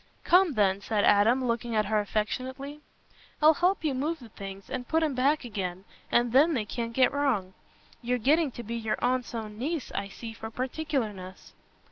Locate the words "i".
9.91-10.07